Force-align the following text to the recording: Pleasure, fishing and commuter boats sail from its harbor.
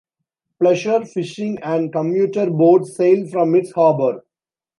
Pleasure, 0.59 1.05
fishing 1.05 1.59
and 1.61 1.91
commuter 1.93 2.49
boats 2.49 2.95
sail 2.95 3.27
from 3.27 3.53
its 3.53 3.71
harbor. 3.73 4.23